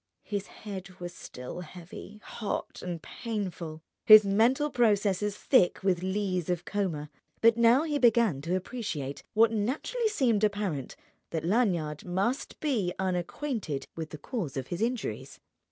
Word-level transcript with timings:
His 0.23 0.47
head 0.47 0.99
was 0.99 1.13
still 1.13 1.59
heavy, 1.59 2.19
hot, 2.23 2.81
and 2.83 3.03
painful, 3.03 3.83
his 4.03 4.25
mental 4.25 4.71
processes 4.71 5.37
thick 5.37 5.83
with 5.83 6.01
lees 6.01 6.49
of 6.49 6.65
coma; 6.65 7.11
but 7.39 7.55
now 7.55 7.83
he 7.83 7.99
began 7.99 8.41
to 8.41 8.55
appreciate, 8.55 9.21
what 9.35 9.51
naturally 9.51 10.09
seemed 10.09 10.43
apparent, 10.43 10.95
that 11.29 11.45
Lanyard 11.45 12.03
must 12.03 12.59
be 12.59 12.91
unacquainted 12.97 13.85
with 13.95 14.09
the 14.09 14.17
cause 14.17 14.57
of 14.57 14.69
his 14.69 14.81
injuries. 14.81 15.39